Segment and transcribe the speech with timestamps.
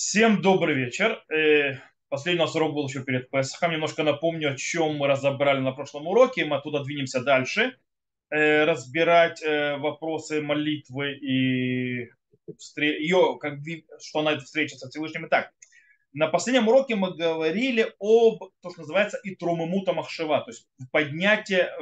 [0.00, 1.24] Всем добрый вечер.
[1.28, 3.72] Э, Последний у нас урок был еще перед Песохом.
[3.72, 6.44] Немножко напомню, о чем мы разобрали на прошлом уроке.
[6.44, 7.76] Мы оттуда двинемся дальше.
[8.30, 12.10] Э, разбирать э, вопросы молитвы и
[12.76, 13.58] ее, как,
[14.00, 15.26] что она встреча со Всевышним.
[15.26, 15.50] Итак,
[16.12, 21.72] на последнем уроке мы говорили об, то, что называется, итрумымута махшева, то есть поднятие,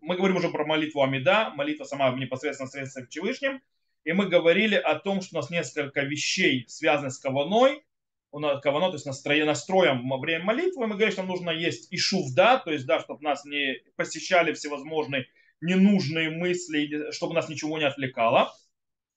[0.00, 3.60] мы говорим уже про молитву Амида, молитва сама непосредственно средством к Всевышним,
[4.04, 7.84] и мы говорили о том, что у нас несколько вещей связаны с каваной,
[8.32, 11.98] кавано, то есть настроем, настроем во время молитвы, мы говорим, что нам нужно есть и
[12.34, 15.26] да, то есть, да, чтобы нас не посещали всевозможные
[15.60, 18.54] ненужные мысли, чтобы нас ничего не отвлекало,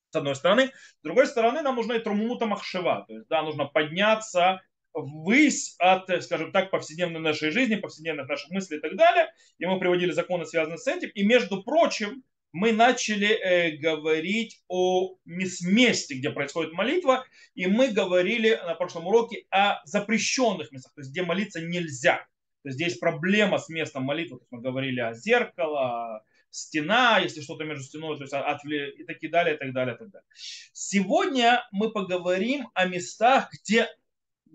[0.09, 0.67] с одной стороны.
[0.67, 4.61] С другой стороны, нам нужна и трумута махшева, то есть, да, нужно подняться
[4.93, 9.33] ввысь от, скажем так, повседневной нашей жизни, повседневных наших мыслей и так далее.
[9.57, 11.09] И мы приводили законы, связанные с этим.
[11.09, 18.51] И, между прочим, мы начали э, говорить о месте, где происходит молитва, и мы говорили
[18.55, 22.25] на прошлом уроке о запрещенных местах, то есть где молиться нельзя.
[22.61, 27.41] То есть здесь проблема с местом молитвы, то есть мы говорили о зеркало, стена, если
[27.41, 30.27] что-то между стеной, то есть от, и так далее, и так далее, и так далее.
[30.71, 33.87] Сегодня мы поговорим о местах, где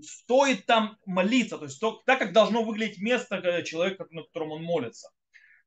[0.01, 4.63] стоит там молиться, то есть то, так, как должно выглядеть место человека, на котором он
[4.63, 5.11] молится.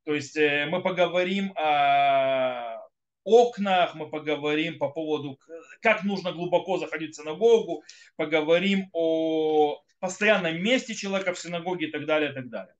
[0.03, 2.81] То есть э, мы поговорим о
[3.23, 5.39] окнах, мы поговорим по поводу,
[5.81, 7.83] как нужно глубоко заходить в синагогу,
[8.15, 12.75] поговорим о постоянном месте человека в синагоге и так далее, и так далее.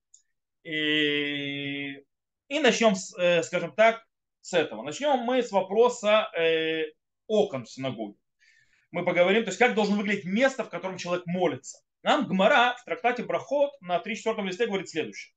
[0.64, 2.04] И,
[2.48, 4.04] и начнем, э, скажем так,
[4.42, 4.82] с этого.
[4.82, 6.86] Начнем мы с вопроса э,
[7.28, 8.18] окон в синагоге.
[8.92, 11.80] Мы поговорим, то есть как должно выглядеть место, в котором человек молится.
[12.04, 15.34] Нам Гмара в трактате Брахот на 3-4 листе говорит следующее.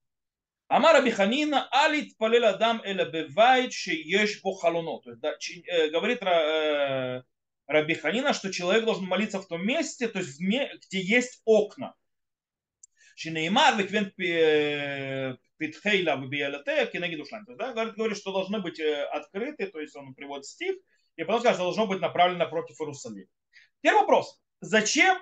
[0.69, 5.01] Амар Абиханина, алит палел адам эля бевайт шееш бо халоно.
[5.01, 7.23] То есть, э, говорит э,
[7.67, 11.95] Ханина, что человек должен молиться в том месте, то есть где есть окна.
[13.17, 14.11] Шинеймар виквен
[15.57, 17.45] питхейла бибиялате кенеги душан.
[17.45, 20.77] Говорит, говорит, что должны быть э, открыты, то есть он приводит стих,
[21.17, 23.29] и потом скажет, что должно быть направлено против Иерусалима.
[23.83, 24.41] Первый вопрос.
[24.61, 25.19] Зачем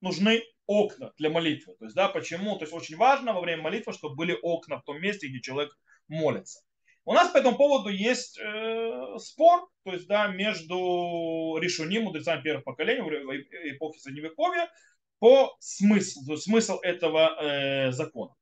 [0.00, 1.74] нужны окна для молитвы.
[1.78, 2.56] То есть, да, почему?
[2.56, 5.76] То есть очень важно во время молитвы, чтобы были окна в том месте, где человек
[6.08, 6.60] молится.
[7.06, 12.64] У нас по этому поводу есть э, спор, то есть, да, между решуним, мудрецами первых
[12.64, 14.70] поколений, в эпохе Средневековья,
[15.18, 18.34] по смыслу, то смысл этого э, закона.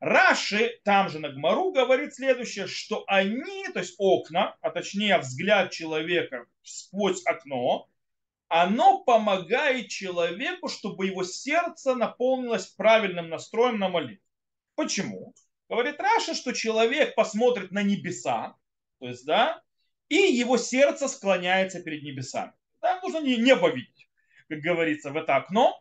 [0.00, 5.72] Раши, там же на Гмару, говорит следующее, что они, то есть окна, а точнее взгляд
[5.72, 7.88] человека сквозь окно,
[8.48, 14.24] оно помогает человеку, чтобы его сердце наполнилось правильным настроем на молитву.
[14.74, 15.34] Почему?
[15.68, 18.56] Говорит Раша, что человек посмотрит на небеса,
[19.00, 19.62] то есть, да,
[20.08, 22.52] и его сердце склоняется перед небесами.
[22.80, 24.08] Да, нужно небо видеть,
[24.48, 25.78] как говорится, в это окно.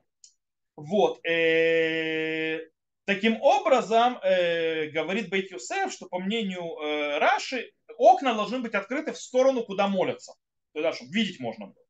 [0.76, 1.26] Вот.
[1.26, 2.60] Э,
[3.06, 9.14] таким образом, э, говорит Бейт Юсеф, что по мнению э, Раши, окна должны быть открыты
[9.14, 10.34] в сторону, куда молятся.
[10.74, 11.87] То есть, да, чтобы видеть можно было.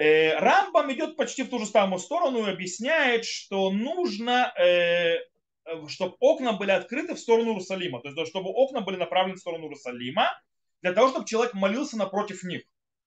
[0.00, 5.18] Э, Рамбам идет почти в ту же самую сторону и объясняет, что нужно, э,
[5.88, 9.64] чтобы окна были открыты в сторону Иерусалима, то есть чтобы окна были направлены в сторону
[9.64, 10.30] Иерусалима,
[10.80, 12.62] для того, чтобы человек молился напротив них,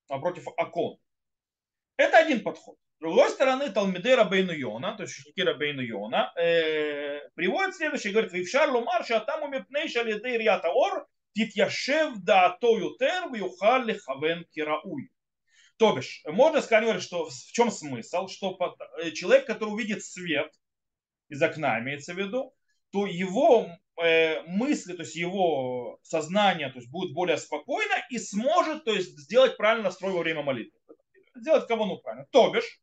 [0.08, 0.98] напротив окон.
[1.96, 2.76] Это один подход.
[2.98, 8.32] С другой стороны, Талмиды Рабейну Йона, то есть ученики Рабейну Йона, э, приводят следующее, говорит,
[8.32, 15.10] «Вившар лумар шатаму мипней шалидей рията ор, титьяшев да то ютер вюхал лихавен кирауй».
[15.76, 18.56] То бишь, можно сказать, что в чем смысл, что
[19.02, 20.52] э, человек, который увидит свет
[21.28, 22.54] из окна, имеется в виду,
[22.92, 23.68] то его
[24.00, 29.18] э, мысли, то есть его сознание то есть будет более спокойно и сможет то есть,
[29.18, 30.78] сделать правильный настрой во время молитвы.
[31.34, 32.26] Сделать кого ну правильно.
[32.30, 32.80] То бишь,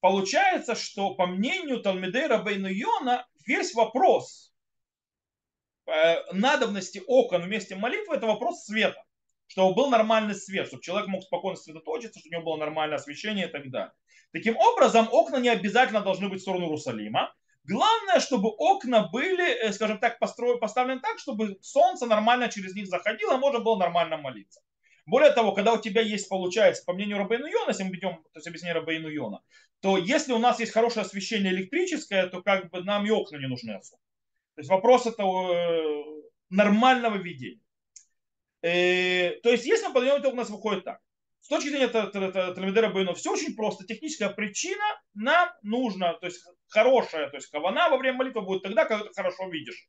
[0.00, 4.52] получается, что по мнению Талмидей Рабейну Йона весь вопрос
[5.86, 9.04] э, надобности окон вместе молитвы это вопрос света
[9.48, 13.48] чтобы был нормальный свет, чтобы человек мог спокойно сосредоточиться, чтобы у него было нормальное освещение
[13.48, 13.92] и так далее.
[14.32, 17.34] Таким образом, окна не обязательно должны быть в сторону Иерусалима.
[17.64, 22.86] Главное, чтобы окна были, э, скажем так, построены, поставлены так, чтобы солнце нормально через них
[22.86, 24.60] заходило, а можно было нормально молиться.
[25.04, 28.38] Более того, когда у тебя есть, получается, по мнению Рабейну Йона, если мы ведем то
[28.38, 29.40] есть объяснение Рабейну Йона,
[29.80, 33.48] то если у нас есть хорошее освещение электрическое, то как бы нам и окна не
[33.48, 34.02] нужны особо.
[34.54, 36.04] То есть вопрос этого э,
[36.50, 37.62] нормального видения.
[38.62, 41.00] Э, то есть, если мы подойдем, то у нас выходит так.
[41.40, 43.86] С точки зрения Талмидера Бейну, все очень просто.
[43.86, 44.84] Техническая причина
[45.14, 49.14] нам нужно, то есть хорошая, то есть кавана во время молитвы будет тогда, когда ты
[49.14, 49.88] хорошо видишь,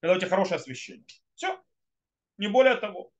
[0.00, 1.04] когда у тебя хорошее освещение.
[1.34, 1.60] Все.
[2.38, 3.10] Не более того.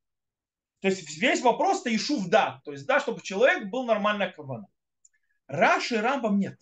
[0.81, 4.67] То есть весь вопрос это ишув да, то есть да, чтобы человек был нормальная кавана.
[5.47, 6.59] Раши и Рамбам нет.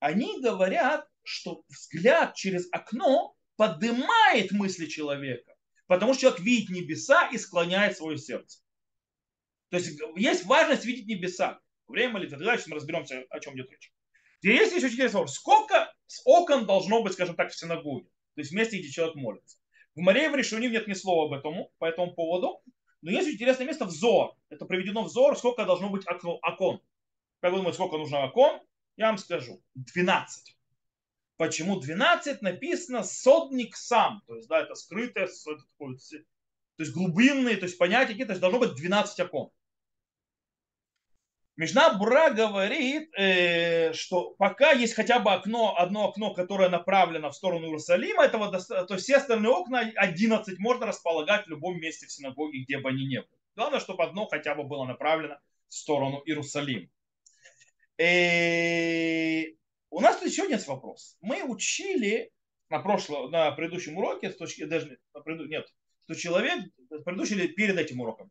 [0.00, 5.51] Они говорят, что взгляд через окно поднимает мысли человека,
[5.92, 8.60] потому что человек видит небеса и склоняет свое сердце.
[9.68, 11.60] То есть есть важность видеть небеса.
[11.86, 12.42] Время молитвы.
[12.42, 13.92] Дальше мы разберемся, о чем идет речь.
[14.40, 15.34] Здесь есть очень интересный вопрос.
[15.34, 15.92] Сколько
[16.24, 18.06] окон должно быть, скажем так, в синагоге?
[18.06, 19.58] То есть в месте, где человек молится.
[19.94, 22.62] В море в Решуним нет ни слова об этом, по этому поводу.
[23.02, 24.34] Но есть интересное место взор.
[24.48, 26.80] Это приведено взор, сколько должно быть окно, окон.
[27.40, 28.62] Как вы думаете, сколько нужно окон?
[28.96, 29.62] Я вам скажу.
[29.74, 30.56] 12.
[31.42, 34.22] Почему 12 написано содник сам?
[34.28, 35.96] То есть, да, это скрытое, то
[36.78, 39.50] есть глубинные, то есть понятия какие-то, должно быть 12 окон.
[41.56, 47.34] Мишна Бура говорит, э, что пока есть хотя бы окно, одно окно, которое направлено в
[47.34, 48.56] сторону Иерусалима, этого,
[48.86, 53.04] то все остальные окна, 11, можно располагать в любом месте в синагоге, где бы они
[53.04, 53.40] ни были.
[53.56, 56.86] Главное, чтобы одно хотя бы было направлено в сторону Иерусалима.
[57.98, 59.42] Э,
[59.92, 61.16] у нас тут еще есть вопрос.
[61.20, 62.30] Мы учили
[62.68, 65.66] на прошлом, на предыдущем уроке, с точки, даже нет,
[66.04, 66.64] что человек,
[67.04, 68.30] предыдущий перед этим уроком,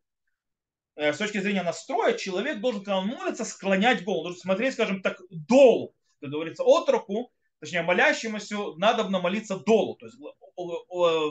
[0.96, 5.02] Э, с точки зрения настроя, человек должен, когда он молится, склонять голову, должен смотреть, скажем
[5.02, 10.18] так, долу, как говорится, от руку, точнее, молящемуся надо молиться долу, то есть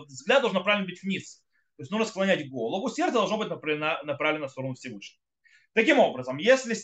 [0.09, 1.43] взгляд должен направлен быть вниз.
[1.77, 5.23] То есть нужно склонять голову, сердце должно быть направлено, направлено в сторону Всевышнего.
[5.72, 6.75] Таким образом, если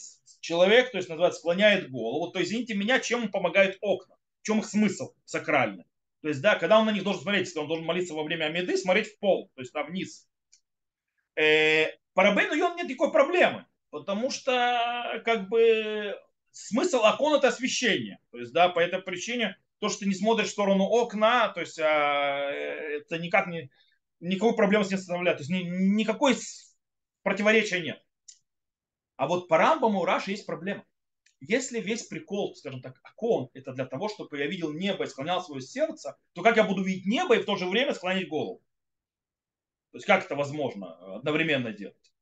[0.40, 4.16] человек, то есть называется, склоняет голову, то извините меня, чем ему помогают окна?
[4.42, 5.84] В чем их смысл сакральный?
[6.22, 8.46] То есть, да, когда он на них должен смотреть, если он должен молиться во время
[8.46, 10.28] Амиды, смотреть в пол, то есть там вниз.
[11.36, 16.16] Э, по Рабейну Йон нет никакой проблемы, потому что как бы
[16.52, 18.18] смысл окон это освещение.
[18.30, 21.60] То есть, да, по этой причине то, что ты не смотришь в сторону окна, то
[21.60, 23.70] есть а, это никак не,
[24.20, 25.38] никакой проблемы с не составляет.
[25.38, 26.36] То есть ни, никакой
[27.22, 28.02] противоречия нет.
[29.16, 30.84] А вот по Рамбаму у Раши есть проблема.
[31.40, 35.42] Если весь прикол, скажем так, окон, это для того, чтобы я видел небо и склонял
[35.42, 38.62] свое сердце, то как я буду видеть небо и в то же время склонить голову?
[39.92, 42.12] То есть как это возможно одновременно делать?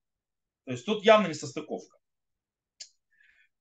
[0.65, 1.99] То есть тут явно не состыковка.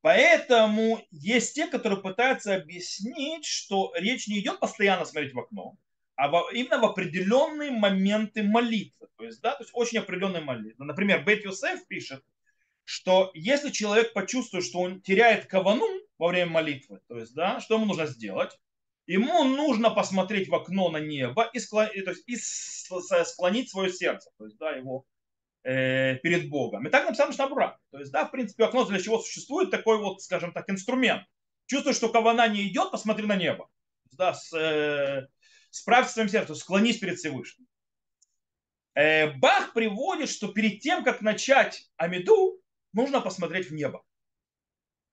[0.02, 5.78] Поэтому есть те, которые пытаются объяснить, что речь не идет постоянно смотреть в окно,
[6.16, 9.08] а именно в определенные моменты молитвы.
[9.16, 10.84] То есть, да, то есть очень определенные молитвы.
[10.84, 12.24] Например, Бет Юсеф пишет,
[12.86, 15.88] что если человек почувствует, что он теряет кавану
[16.18, 18.58] во время молитвы, то есть, да, что ему нужно сделать?
[19.06, 24.32] Ему нужно посмотреть в окно на небо и, склонить, то есть, и склонить свое сердце,
[24.38, 25.06] то есть, да, его
[25.64, 26.88] э, перед Богом.
[26.88, 27.80] И так написано Шнабура.
[27.92, 31.24] То есть, да, в принципе, окно для чего существует такой вот, скажем так, инструмент.
[31.66, 33.70] Чувствуешь, что кавана не идет, посмотри на небо.
[34.14, 35.28] Да, с, э,
[35.70, 37.68] справься с своим сердцем, склонись перед Всевышним.
[38.96, 42.63] Э, Бах приводит, что перед тем, как начать Амиду,
[42.94, 44.00] нужно посмотреть в небо.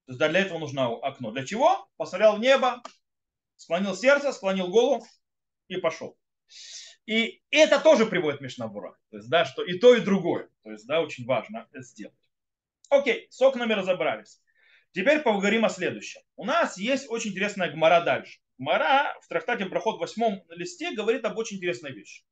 [0.05, 1.31] То есть для этого нужно окно.
[1.31, 1.87] Для чего?
[1.97, 2.81] Посмотрел в небо,
[3.55, 5.05] склонил сердце, склонил голову
[5.67, 6.17] и пошел.
[7.05, 8.97] И это тоже приводит Мишнабура.
[9.09, 10.49] То есть, да, что и то, и другое.
[10.63, 12.15] То есть, да, очень важно это сделать.
[12.89, 14.41] Окей, с окнами разобрались.
[14.91, 16.21] Теперь поговорим о следующем.
[16.35, 18.39] У нас есть очень интересная гмара дальше.
[18.57, 22.23] Гмара в трактате Брахот в восьмом листе говорит об очень интересной вещи.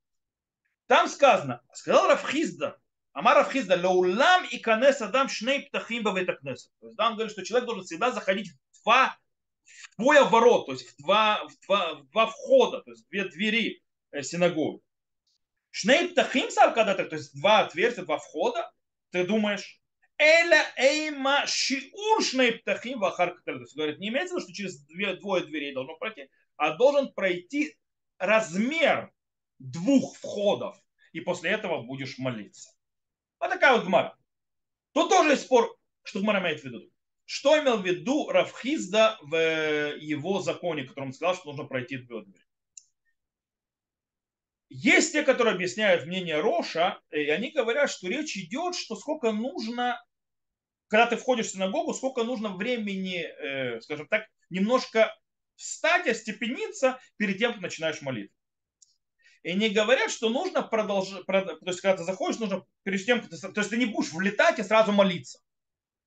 [0.87, 2.79] Там сказано, сказал Рафхизда,
[3.13, 7.65] Амар Рафхизда, лаулам и канес адам шней птахим То есть, да, он говорит, что человек
[7.65, 9.17] должен всегда заходить в два,
[9.65, 13.25] в двое ворот, то есть в два, в два, в два входа, то есть две
[13.25, 14.83] двери Э, синагогу.
[15.71, 18.71] Шней птахим саркадата, то есть два отверстия, два входа,
[19.11, 19.79] ты думаешь,
[20.17, 24.83] Эля эйма шиур шней птахим вахар То есть говорит, не имеется в виду, что через
[24.85, 27.77] две, двое дверей должно пройти, а должен пройти
[28.17, 29.11] размер
[29.59, 30.75] двух входов,
[31.13, 32.71] и после этого будешь молиться.
[33.39, 34.17] Вот такая вот гмара.
[34.93, 36.89] Тут тоже есть спор, что гмара имеет в виду.
[37.25, 39.35] Что имел в виду Равхизда в
[39.97, 42.45] его законе, которым сказал, что нужно пройти две двери.
[44.69, 50.03] Есть те, которые объясняют мнение Роша, и они говорят, что речь идет, что сколько нужно,
[50.87, 55.15] когда ты входишь в синагогу, сколько нужно времени, э, скажем так, немножко
[55.55, 58.38] встать, остепениться перед тем, как начинаешь молиться.
[59.43, 63.61] И не говорят, что нужно продолжать, то есть когда ты заходишь, нужно перед тем, то
[63.61, 65.39] есть ты не будешь влетать и сразу молиться.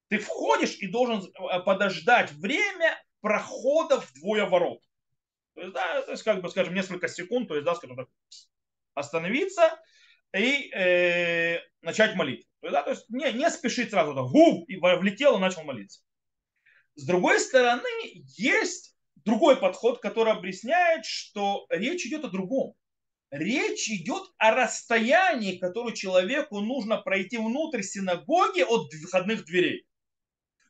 [0.08, 4.82] Ты входишь и должен э, подождать время прохода в двое ворот.
[5.54, 8.08] То есть, да, то есть, как бы, скажем, несколько секунд, то есть, да, скажем так,
[8.94, 9.78] остановиться
[10.36, 12.46] и э, начать молить.
[12.60, 15.62] То есть, да, то есть не, не спешить сразу, да, губ, и влетел и начал
[15.62, 16.02] молиться.
[16.94, 17.88] С другой стороны,
[18.36, 22.74] есть другой подход, который объясняет, что речь идет о другом.
[23.32, 29.86] Речь идет о расстоянии, которое человеку нужно пройти внутрь синагоги от входных дверей.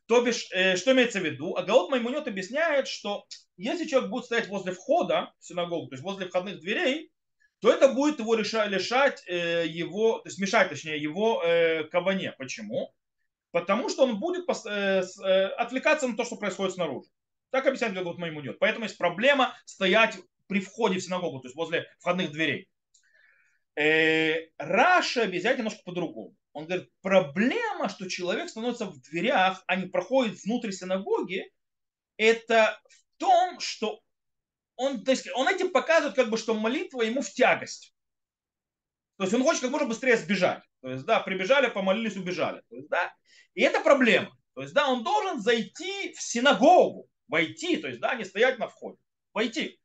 [0.07, 1.57] То бишь, э, что имеется в виду?
[1.57, 3.25] Агаот Маймунет объясняет, что
[3.57, 7.11] если человек будет стоять возле входа в синагогу, то есть возле входных дверей,
[7.59, 12.31] то это будет его лишать, лишать э, его, то есть мешать, точнее, его э, кабане.
[12.37, 12.93] Почему?
[13.51, 17.09] Потому что он будет э, э, отвлекаться на то, что происходит снаружи.
[17.51, 18.57] Так объясняет Агаот Маймунет.
[18.57, 20.17] Поэтому есть проблема стоять
[20.53, 22.69] при входе в синагогу, то есть возле входных дверей.
[23.75, 26.35] Э, Раша объясняет немножко по-другому.
[26.51, 31.51] Он говорит, проблема, что человек становится в дверях, а не проходит внутрь синагоги,
[32.17, 34.01] это в том, что
[34.75, 37.95] он, то есть он этим показывает, как бы, что молитва ему в тягость.
[39.17, 40.61] То есть он хочет как можно быстрее сбежать.
[40.81, 42.61] То есть, да, прибежали, помолились, убежали.
[42.69, 43.11] То есть, да,
[43.55, 44.37] и это проблема.
[44.53, 48.67] То есть, да, он должен зайти в синагогу, войти, то есть, да, не стоять на
[48.67, 48.99] входе,
[49.33, 49.79] войти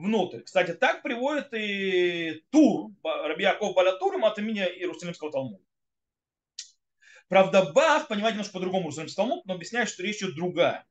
[0.00, 0.40] внутрь.
[0.40, 5.62] Кстати, так приводит и Тур, Раби Яков Балатурим от имени Иерусалимского Талмуда.
[7.28, 10.86] Правда, Бах понимает немножко по-другому Иерусалимский Талмуд, но объясняет, что речь идет другая.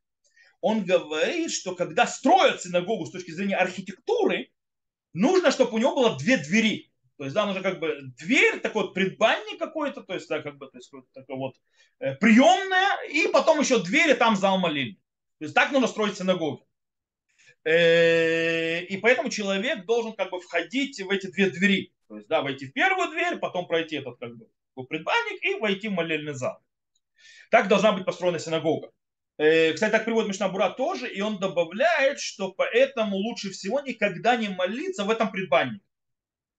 [0.61, 4.51] Он говорит, что когда строят синагогу с точки зрения архитектуры,
[5.13, 6.91] нужно, чтобы у него было две двери.
[7.17, 10.57] То есть, да, нужно как бы дверь, такой вот предбанник какой-то, то есть, да, как
[10.57, 11.55] бы, то есть, такой вот
[11.99, 15.01] э, приемная, и потом еще двери, там зал молильни.
[15.39, 16.68] То есть, так нужно строить синагогу.
[17.65, 21.93] Э, и поэтому человек должен как бы входить в эти две двери.
[22.07, 24.47] То есть, да, войти в первую дверь, потом пройти этот как бы
[24.87, 26.61] предбанник и войти в молельный зал.
[27.51, 28.91] Так должна быть построена синагога.
[29.37, 34.49] Э, кстати, так приводит Мишнабура тоже, и он добавляет, что поэтому лучше всего никогда не
[34.49, 35.83] молиться в этом предбаннике.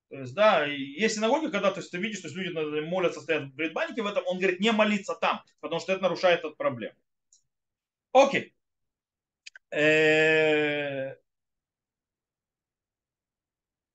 [0.09, 3.55] То есть, да, есть синагоги, когда то есть, ты видишь, что люди молятся, стоят в
[3.55, 6.97] предбаннике, в этом он говорит, не молиться там, потому что это нарушает эту проблему.
[8.13, 8.55] Окей.
[9.73, 11.15] Э,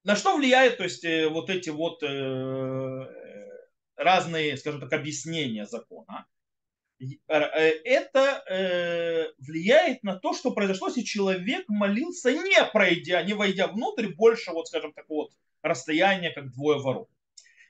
[0.03, 2.01] на что влияет, то есть, э, вот эти вот
[3.97, 6.27] разные, скажем так, объяснения закона,
[6.99, 13.67] э, это э, влияет на то, что произошло, если человек молился, не пройдя, не войдя
[13.67, 17.09] внутрь, больше, вот, скажем так, вот, расстояния, как двое ворот.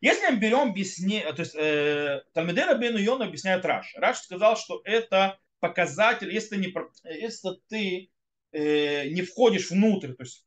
[0.01, 3.93] Если мы берем объяснение, то есть э, Талмедера Бен Йон объясняет Раш.
[3.95, 6.74] Раш сказал, что это показатель, если ты не,
[7.19, 8.12] если ты,
[8.51, 10.45] э, не входишь внутрь, то есть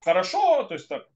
[0.00, 1.08] хорошо, то есть так,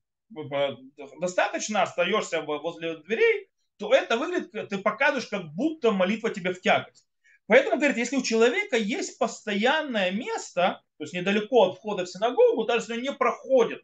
[1.20, 7.06] достаточно остаешься возле дверей, то это выглядит, ты показываешь, как будто молитва тебе в тягость.
[7.46, 12.64] Поэтому, говорит, если у человека есть постоянное место, то есть недалеко от входа в синагогу,
[12.64, 13.82] даже если он не проходит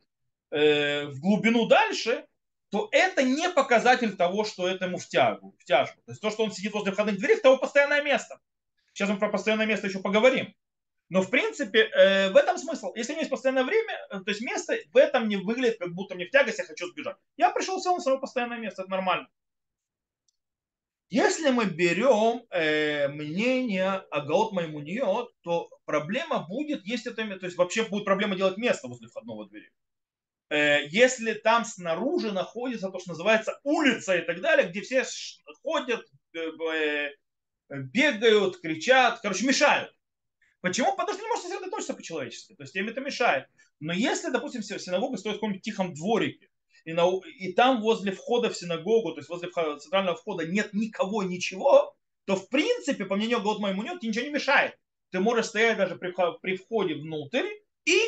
[0.50, 2.26] э, в глубину дальше,
[2.70, 6.00] то это не показатель того, что это ему в тягу, в тяжбу.
[6.04, 8.38] То есть то, что он сидит возле входных дверей, это его постоянное место.
[8.96, 10.54] Сейчас мы про постоянное место еще поговорим.
[11.10, 12.94] Но в принципе э, в этом смысл.
[12.94, 15.92] Если у меня есть постоянное время, э, то есть место в этом не выглядит, как
[15.92, 17.18] будто мне в тягость, я хочу сбежать.
[17.36, 19.28] Я пришел, сел на свое постоянное место, это нормально.
[21.10, 27.84] Если мы берем э, мнение Агаот Маймуниот, то проблема будет, если это, то есть вообще
[27.84, 29.70] будет проблема делать место возле входного двери.
[30.48, 35.04] Э, если там снаружи находится то, что называется улица и так далее, где все
[35.62, 37.10] ходят, э, э,
[37.68, 39.92] бегают, кричат, короче, мешают.
[40.60, 40.96] Почему?
[40.96, 42.54] Потому что не может сосредоточиться по-человечески.
[42.54, 43.46] То есть им это мешает.
[43.80, 46.48] Но если, допустим, синагога стоит в каком-нибудь тихом дворике,
[46.84, 47.08] и, на,
[47.38, 51.94] и там возле входа в синагогу, то есть возле центрального входа нет никого, ничего,
[52.24, 54.78] то в принципе, по мнению Год Маймунет, тебе ничего не мешает.
[55.10, 57.46] Ты можешь стоять даже при, при входе внутрь
[57.84, 57.98] и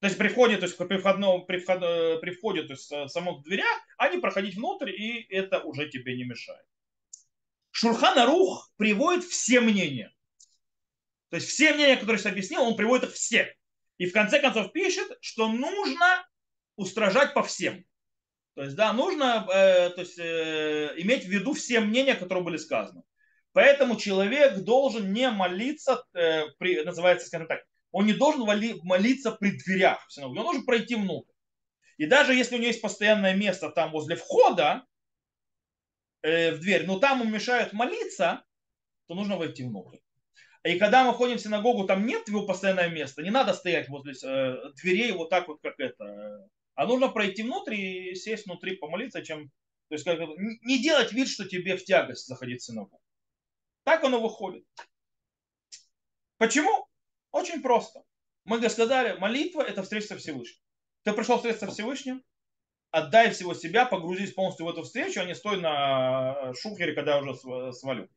[0.00, 1.80] то есть при входе, то есть при, входном, при, вход,
[2.20, 6.16] при входе, то есть в самых дверях, а не проходить внутрь, и это уже тебе
[6.16, 6.64] не мешает.
[7.80, 10.12] Шурхан Арух приводит все мнения.
[11.30, 13.54] То есть все мнения, которые я объяснил, он приводит их все.
[13.98, 16.26] И в конце концов пишет, что нужно
[16.74, 17.84] устражать по всем.
[18.54, 22.56] То есть, да, нужно э, то есть, э, иметь в виду все мнения, которые были
[22.56, 23.02] сказаны.
[23.52, 27.60] Поэтому человек должен не молиться, э, при, называется, скажем так,
[27.92, 28.40] он не должен
[28.82, 31.30] молиться при дверях в синагогу, он должен пройти внутрь.
[31.96, 34.82] И даже если у него есть постоянное место там возле входа
[36.22, 38.44] э, в дверь, но там ему мешают молиться,
[39.06, 39.98] то нужно войти внутрь.
[40.64, 44.12] И когда мы ходим в синагогу, там нет его постоянное место, не надо стоять возле
[44.12, 49.22] э, дверей вот так вот, как это, а нужно пройти внутрь и сесть внутри, помолиться,
[49.22, 49.50] чем...
[49.88, 53.00] То есть как, не делать вид, что тебе в тягость заходить в синагогу.
[53.84, 54.64] Так оно выходит.
[56.36, 56.86] Почему?
[57.30, 58.02] Очень просто.
[58.44, 60.62] Мы сказали, молитва– это встреча со Всевышним.
[61.02, 62.22] Ты пришел встретиться со Всевышним,
[62.90, 67.22] отдай всего себя, погрузись полностью в эту встречу, а не стой на шухере, когда я
[67.22, 68.08] уже свалю.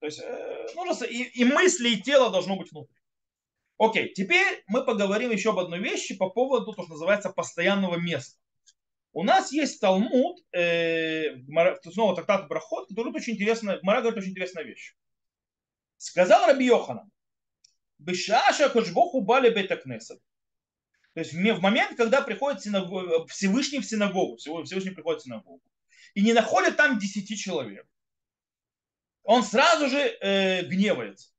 [0.00, 2.94] То есть э, нужно, и, и мысли, и тело должно быть внутри.
[3.78, 8.38] Окей, теперь мы поговорим еще об одной вещи по поводу, то, что называется, постоянного места.
[9.12, 11.36] У нас есть Талмуд, э,
[11.92, 14.96] снова трактат Брахот, который очень интересно, Мара говорит очень интересная вещь.
[15.96, 17.10] Сказал Раби Йоханан,
[17.98, 20.20] Бешаша Кошбоху Бали Бетакнесет.
[21.14, 23.30] То есть в момент, когда приходит синагог...
[23.30, 25.62] Всевышний в синагогу, Всевышний приходит в синагогу,
[26.14, 27.86] и не находят там десяти человек,
[29.22, 31.30] он сразу же э, гневается.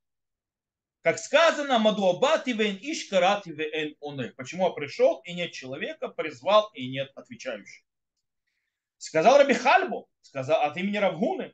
[1.02, 4.34] Как сказано, Мадуабати вен иш карати вен.
[4.38, 7.84] Почему я пришел и нет человека, призвал и нет отвечающих.
[8.98, 11.54] Сказал Раби Хальбу, сказал от имени Равгуны,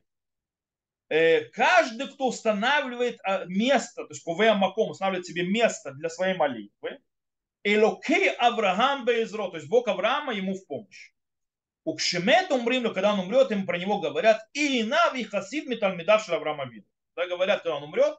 [1.09, 6.37] э, каждый, кто устанавливает а, место, то есть Кувея Маком устанавливает себе место для своей
[6.37, 7.01] молитвы,
[7.63, 11.11] Элокей Авраам Безро, то есть Бог Авраама ему в помощь.
[11.83, 16.65] У Кшемет умрим, когда он умрет, им про него говорят, и нави хасид метальмидав Авраама
[16.65, 16.85] Вин.
[17.15, 18.17] Да, говорят, когда он умрет,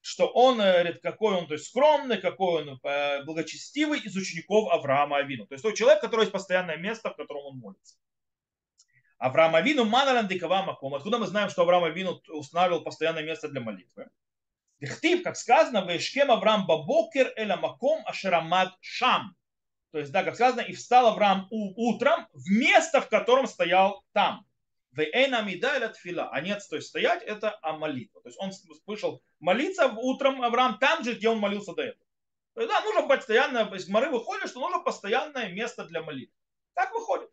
[0.00, 4.70] что он, э, говорит, какой он то есть, скромный, какой он э, благочестивый из учеников
[4.70, 5.46] Авраама Авину.
[5.46, 7.96] То есть тот человек, который есть постоянное место, в котором он молится.
[9.16, 9.86] Авраам Авину
[10.28, 10.94] дикава маком.
[10.94, 14.10] Откуда мы знаем, что Авраам Авину устанавливал постоянное место для молитвы?
[14.80, 19.36] Дихтив, как сказано, вешкем Авраам бабокер эля маком ашерамад шам.
[19.92, 24.44] То есть, да, как сказано, и встал Авраам утром в место, в котором стоял там.
[24.92, 26.30] Тфила.
[26.30, 28.20] А нет, то есть стоять это а молитва.
[28.22, 28.50] То есть он
[28.86, 32.04] вышел молиться утром Авраам там же, где он молился до этого.
[32.54, 36.36] То есть, да, нужно постоянно, из Гмары выходит, что нужно постоянное место для молитвы.
[36.74, 37.30] Так выходит.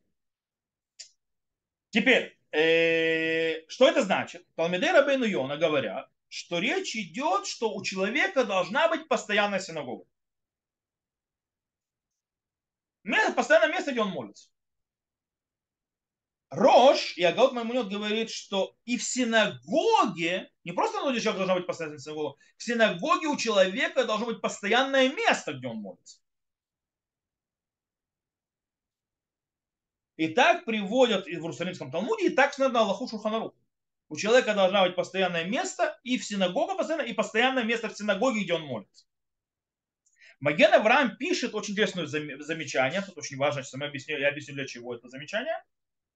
[1.91, 4.45] Теперь, э, что это значит?
[4.55, 10.06] Талмидей Рабейну Йона говорят, что речь идет, что у человека должна быть постоянная синагога.
[13.36, 14.50] Постоянное место, где он молится.
[16.50, 21.68] Рош и Агаут Маймунет говорит, что и в синагоге, не просто на человек должна быть
[21.68, 26.22] постоянная синагога, в синагоге у человека должно быть постоянное место, где он молится.
[30.16, 33.54] И так приводят в Иерусалимском Талмуде, и так на Аллаху Шуханару.
[34.12, 38.44] У человека должно быть постоянное место и в синагоге постоянно, и постоянное место в синагоге,
[38.44, 39.06] где он молится.
[40.41, 44.67] Маген Авраам пишет очень интересное замечание, тут очень важно, что я объясню, я объясню для
[44.67, 45.56] чего это замечание,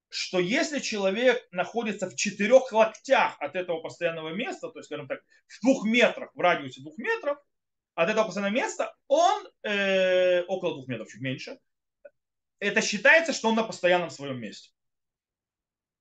[0.10, 5.21] что если человек находится в четырех локтях от этого постоянного места, то есть, скажем так,
[5.47, 7.38] в двух метрах, в радиусе двух метров
[7.93, 11.60] от этого постоянного места, он э, около двух метров, чуть меньше,
[12.60, 14.74] это считается, что он на постоянном своем месте.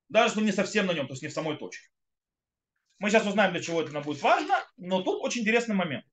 [0.08, 1.88] Даже если не совсем на нем, то есть не в самой точке.
[2.98, 6.04] Мы сейчас узнаем, для чего это нам будет важно, но тут очень интересный момент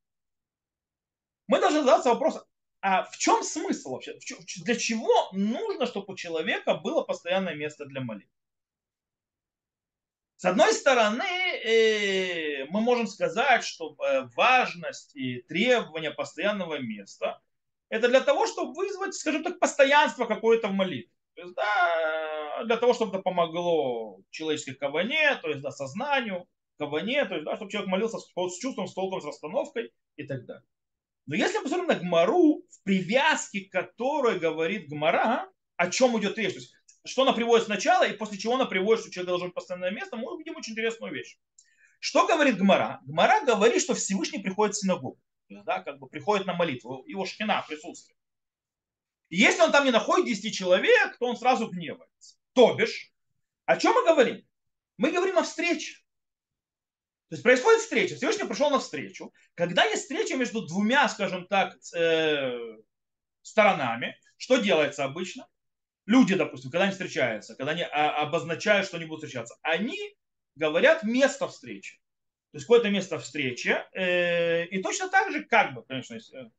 [1.52, 2.44] мы должны задаться вопросом,
[2.80, 4.18] а в чем смысл вообще?
[4.64, 8.32] Для чего нужно, чтобы у человека было постоянное место для молитвы?
[10.38, 17.42] С одной стороны, э, мы можем сказать, что э, важность и требования постоянного места
[17.90, 21.12] это для того, чтобы вызвать, скажем так, постоянство какое-то в молитве.
[21.36, 27.26] То есть, да, для того, чтобы это помогло человеческой каване, то есть да, сознанию, каване,
[27.26, 30.46] то есть, да, чтобы человек молился с, с чувством, с толком, с расстановкой и так
[30.46, 30.66] далее.
[31.28, 36.54] Но если мы посмотрим на Гмару, в привязке которой говорит Гмара, о чем идет речь,
[36.54, 36.74] то есть
[37.06, 40.18] что она приводит сначала и после чего она приводит, что человек должен быть постоянное место,
[40.18, 41.38] мы увидим очень интересную вещь.
[42.00, 43.00] Что говорит Гмара?
[43.06, 47.64] Гмара говорит, что Всевышний приходит в синагогу, да, как бы приходит на молитву, его шхина
[47.68, 48.18] присутствует.
[49.32, 52.36] Если он там не находит 10 человек, то он сразу гневается.
[52.54, 53.12] То бишь,
[53.66, 54.46] о чем мы говорим?
[54.98, 55.96] Мы говорим о встрече.
[57.30, 59.34] То есть происходит встреча, Всевышний пришел на встречу.
[59.56, 62.78] Когда есть встреча между двумя, скажем так, э,
[63.42, 65.48] сторонами, что делается обычно?
[66.06, 69.98] Люди, допустим, когда они встречаются, когда они а, обозначают, что они будут встречаться, они
[70.56, 72.02] говорят место встречи.
[72.52, 73.78] То есть какое-то место встречи.
[73.94, 76.50] Э, и точно так же, как бы, конечно, э,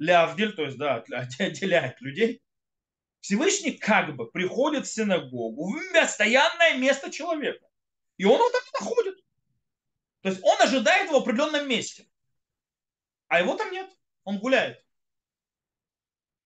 [0.00, 1.04] лявдиль, то есть, да,
[1.38, 2.42] отделяет людей.
[3.20, 7.66] Всевышний как бы приходит в синагогу в постоянное место человека.
[8.16, 9.16] И он его там находит.
[10.22, 12.08] То есть он ожидает в определенном месте.
[13.28, 13.90] А его там нет.
[14.24, 14.82] Он гуляет.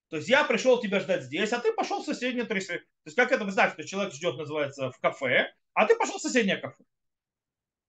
[0.09, 2.79] То есть я пришел тебя ждать здесь, а ты пошел в соседнее трясы.
[2.79, 6.17] То есть как это вы знаете, что человек ждет, называется, в кафе, а ты пошел
[6.17, 6.83] в соседнее кафе.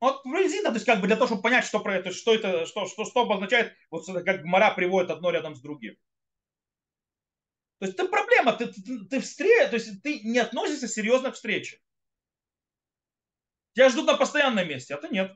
[0.00, 2.66] Вот приблизительно, то есть как бы для того, чтобы понять, что про это, что это,
[2.66, 5.96] что, что, что обозначает, вот как Гмара приводит одно рядом с другим.
[7.78, 11.34] То есть это проблема, ты, ты, ты встреч, то есть ты не относишься серьезно к
[11.34, 11.80] встрече.
[13.74, 15.34] Тебя ждут на постоянном месте, а ты нет.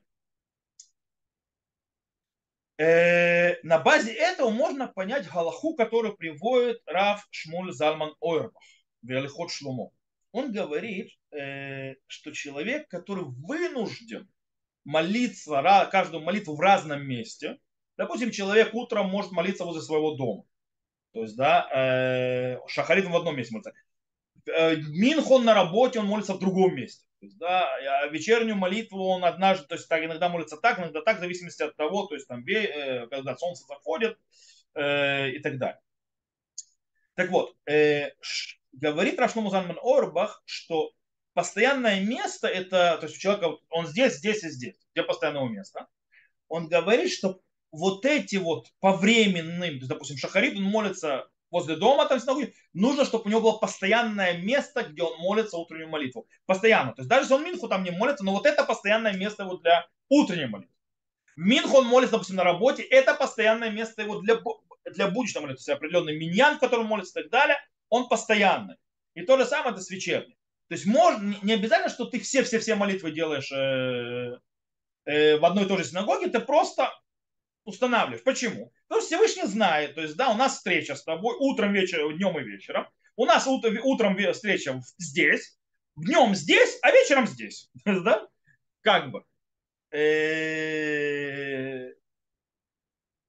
[2.79, 8.63] Э, на базе этого можно понять галаху, который приводит Рав Шмуль Залман Ойрбах
[9.03, 9.91] в Ялихот Шлумо.
[10.33, 14.31] Он говорит, э, что человек, который вынужден
[14.85, 17.59] молиться, каждую молитву в разном месте,
[17.97, 20.45] допустим, человек утром может молиться возле своего дома,
[21.13, 23.73] то есть, да, э, шахарит в одном месте молится,
[24.47, 27.05] Минхон на работе, он молится в другом месте.
[27.21, 31.19] То есть, да, вечернюю молитву он однажды, то есть так, иногда молится так, иногда так,
[31.19, 34.19] в зависимости от того, то есть там, э, когда солнце заходит
[34.75, 35.81] э, и так далее.
[37.15, 38.13] Так вот, э,
[38.73, 40.93] говорит Рашнуму Занман Орбах, что
[41.35, 45.87] постоянное место это, то есть у человека, он здесь, здесь и здесь, где постоянного места.
[46.49, 47.41] Он говорит, что
[47.73, 52.55] вот эти вот по временным, то есть, допустим, Шахарит, он молится возле дома, там синагоги,
[52.73, 56.27] нужно, чтобы у него было постоянное место, где он молится утреннюю молитву.
[56.47, 56.93] Постоянно.
[56.93, 59.57] То есть даже если он Минху там не молится, но вот это постоянное место его
[59.57, 60.75] для утренней молитвы.
[61.37, 64.41] Минху он молится, допустим, на работе, это постоянное место его для,
[64.93, 65.65] для будущего молитвы.
[65.65, 67.57] То есть определенный миньян, в котором молится и так далее,
[67.89, 68.77] он постоянный.
[69.15, 70.37] И то же самое это с вечерней.
[70.71, 74.39] То есть можно, не обязательно, что ты все-все-все молитвы делаешь э,
[75.05, 76.93] э, в одной и той же синагоге, ты просто
[77.65, 78.23] устанавливаешь.
[78.23, 78.73] Почему?
[78.87, 82.39] Потому что Всевышний знает, то есть, да, у нас встреча с тобой утром, вечером, днем
[82.39, 82.87] и вечером.
[83.17, 85.59] У нас утром встреча здесь,
[85.97, 87.69] днем здесь, а вечером здесь.
[87.85, 88.29] Да?
[88.83, 89.25] Как бы.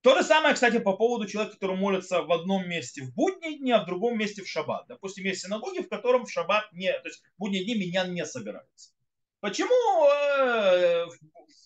[0.01, 3.57] Э, то же самое, кстати, по поводу человека, который молится в одном месте в будние
[3.57, 4.85] дни, а в другом месте в шаббат.
[4.87, 8.25] Допустим, есть синагоги, в котором в шаббат не, то есть в будние дни меня не
[8.25, 8.91] собираются.
[9.39, 9.69] Почему
[10.07, 11.05] э,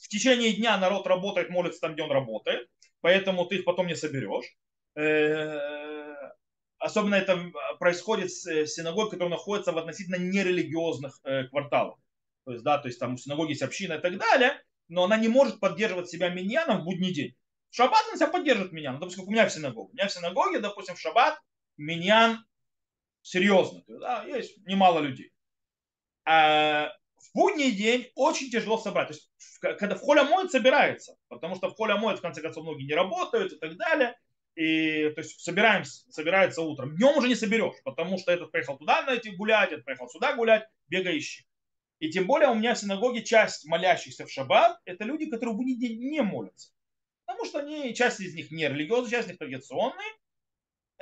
[0.03, 2.69] в течение дня народ работает, молится там, где он работает,
[3.01, 4.45] поэтому ты их потом не соберешь.
[4.95, 5.59] Э,
[6.77, 11.99] особенно это происходит с синагогой, которая находится в относительно нерелигиозных э, кварталах.
[12.45, 15.17] То есть, да, то есть там в синагоге есть община и так далее, но она
[15.17, 17.35] не может поддерживать себя миньяном в будний день.
[17.75, 18.99] Шаббат она себя поддерживает миньян.
[18.99, 19.89] Допустим, как у меня в синагоге.
[19.91, 21.37] У меня в синагоге, допустим, в шаббат
[21.75, 22.45] миньян
[23.21, 23.83] серьезно.
[23.87, 25.33] Да, есть немало людей.
[26.23, 29.09] А в будний день очень тяжело собрать.
[29.09, 29.29] То есть,
[29.77, 31.17] когда в холе моет, собирается.
[31.27, 34.17] Потому что в холе моет, в конце концов, многие не работают и так далее.
[34.55, 36.95] И то есть собираемся, собирается утром.
[36.95, 40.65] Днем уже не соберешь, потому что этот поехал туда найти гулять, этот поехал сюда гулять,
[40.87, 41.45] бегай ищи.
[41.99, 45.57] И тем более у меня в синагоге часть молящихся в шаббат, это люди, которые в
[45.57, 46.71] будний день не молятся.
[47.25, 50.13] Потому что они, часть из них не религиозные, часть из них традиционные.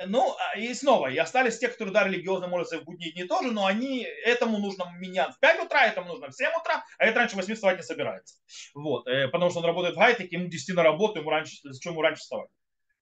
[0.06, 3.52] Ну, а, и снова, и остались те, которые, да, религиозно молятся в будние дни тоже,
[3.52, 7.20] но они, этому нужно меня в 5 утра, этому нужно в 7 утра, а это
[7.20, 8.34] раньше 8 вставать не собирается.
[8.74, 11.92] Вот, э, потому что он работает в хайтеке, ему 10 на работу, ему раньше, зачем
[11.92, 12.50] ему раньше вставать?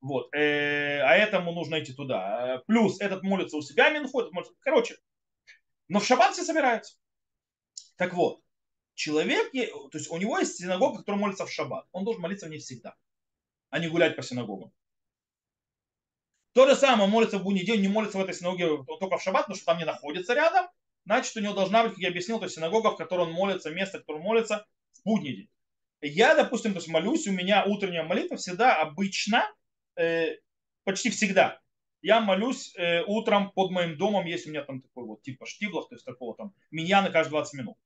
[0.03, 2.63] Вот, э, а этому нужно идти туда.
[2.67, 4.97] Плюс этот молится у себя минху, этот молится, короче.
[5.89, 6.97] Но в шаббат все собираются.
[7.97, 8.41] Так вот,
[8.95, 11.87] человек, то есть у него есть синагога, который молится в шаббат.
[11.93, 12.97] Он должен молиться в ней всегда,
[13.73, 14.71] а не гулять по синагогам.
[16.53, 19.23] То же самое, он молится в будний день, не молится в этой синагоге только в
[19.23, 20.67] шаббат, потому что там не находится рядом.
[21.07, 23.71] Значит, у него должна быть, как я объяснил, то есть синагога, в которой он молится,
[23.71, 25.49] место, в котором он молится в будний день.
[26.03, 29.51] Я, допустим, то есть молюсь, у меня утренняя молитва всегда обычно,
[29.97, 30.37] э,
[30.85, 31.59] почти всегда.
[32.03, 35.89] Я молюсь э, утром под моим домом, есть у меня там такой вот типа штиблах,
[35.89, 37.79] то есть такого там миньяна каждые 20 минут.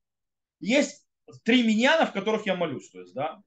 [0.59, 1.07] Есть
[1.43, 3.41] три миньяна, в которых я молюсь, то есть, да,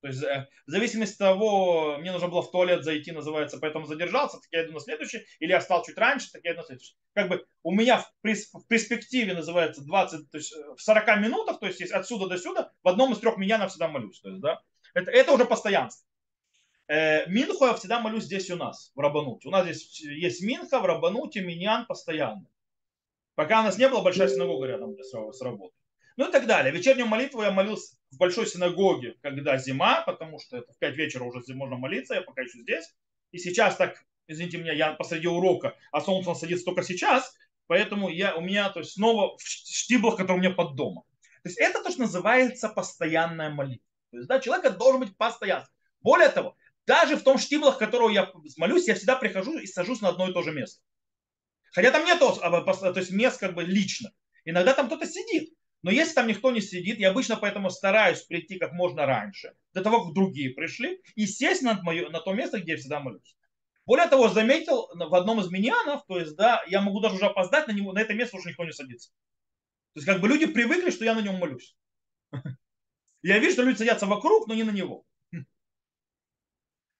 [0.00, 3.86] то есть э, в зависимости от того, мне нужно было в туалет зайти, называется, поэтому
[3.86, 6.66] задержался, так я иду на следующий, или я встал чуть раньше, так я иду на
[6.66, 6.96] следующий.
[7.14, 11.66] Как бы у меня в, перспективе называется 20, то есть э, в 40 минутах, то
[11.66, 14.20] есть отсюда до сюда, в одном из трех меня всегда молюсь.
[14.20, 14.60] То есть, да,
[14.94, 16.06] это, это уже постоянство.
[16.86, 19.48] Э, Минху я всегда молюсь здесь у нас, в Рабануте.
[19.48, 22.46] У нас здесь есть Минха, в Рабануте, Миньян постоянно.
[23.34, 25.77] Пока у нас не было большая синагога рядом с работой.
[26.18, 26.72] Ну и так далее.
[26.72, 31.40] Вечернюю молитву я молился в большой синагоге, когда зима, потому что в 5 вечера уже
[31.54, 32.92] можно молиться, я пока еще здесь.
[33.30, 37.32] И сейчас так, извините меня, я посреди урока, а солнце садится только сейчас,
[37.68, 41.04] поэтому я, у меня то есть, снова в штиблах, которые у меня под домом.
[41.44, 43.86] То есть это то, что называется постоянная молитва.
[44.10, 45.68] То есть, да, человек должен быть постоянным.
[46.00, 50.08] Более того, даже в том штиблах, которого я молюсь, я всегда прихожу и сажусь на
[50.08, 50.82] одно и то же место.
[51.70, 54.10] Хотя там нет а, то есть мест как бы лично.
[54.44, 55.54] Иногда там кто-то сидит.
[55.82, 59.82] Но если там никто не сидит, я обычно поэтому стараюсь прийти как можно раньше, до
[59.82, 63.36] того, как другие пришли, и сесть на, мое, на то место, где я всегда молюсь.
[63.86, 67.68] Более того, заметил в одном из миньянов, то есть, да, я могу даже уже опоздать,
[67.68, 69.10] на, него, на это место уже никто не садится.
[69.94, 71.76] То есть, как бы люди привыкли, что я на нем молюсь.
[73.22, 75.04] Я вижу, что люди садятся вокруг, но не на него.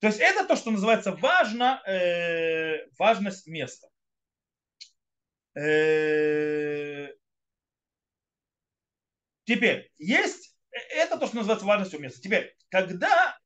[0.01, 3.89] То есть это то, что называется важно, э, важность места.
[5.55, 7.09] Э,
[9.49, 12.21] Теперь, есть, э, это то, что называется важностью места.
[12.21, 13.41] Теперь, когда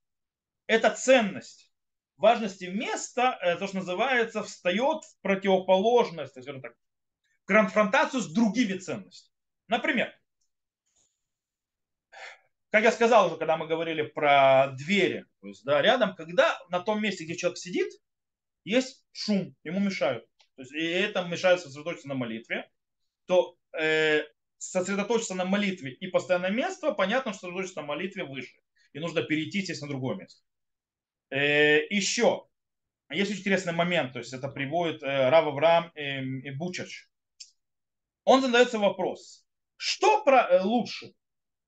[0.67, 1.73] эта ценность
[2.17, 6.75] важности места, э, то, что называется, встает в противоположность, скажем так,
[7.45, 9.33] конфронтацию с другими ценностями.
[9.69, 10.13] Например,
[12.71, 16.81] как я сказал уже, когда мы говорили про двери, то есть, да, рядом, когда на
[16.81, 17.93] том месте, где человек сидит,
[18.65, 20.27] есть шум, ему мешают.
[20.57, 22.69] То есть, и это мешает сосредоточиться на молитве,
[23.27, 24.25] то э,
[24.71, 28.57] сосредоточиться на молитве и постоянное место, понятно, что сосредоточиться на молитве выше.
[28.93, 30.43] И нужно перейти здесь на другое место.
[31.31, 32.47] Э, еще.
[33.11, 37.09] Есть очень интересный момент, то есть это приводит э, Рав Авраам и Бучач.
[38.25, 39.45] Он задается вопрос,
[39.77, 41.13] что про, э, лучше,